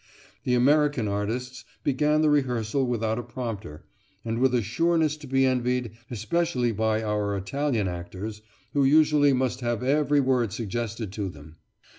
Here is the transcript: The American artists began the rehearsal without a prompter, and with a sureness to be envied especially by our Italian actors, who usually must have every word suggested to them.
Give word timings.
The 0.45 0.55
American 0.55 1.07
artists 1.07 1.63
began 1.83 2.21
the 2.23 2.29
rehearsal 2.31 2.87
without 2.87 3.19
a 3.19 3.21
prompter, 3.21 3.85
and 4.25 4.39
with 4.39 4.55
a 4.55 4.63
sureness 4.63 5.15
to 5.17 5.27
be 5.27 5.45
envied 5.45 5.91
especially 6.09 6.71
by 6.71 7.03
our 7.03 7.37
Italian 7.37 7.87
actors, 7.87 8.41
who 8.73 8.83
usually 8.83 9.31
must 9.31 9.61
have 9.61 9.83
every 9.83 10.19
word 10.19 10.53
suggested 10.53 11.11
to 11.11 11.29
them. 11.29 11.57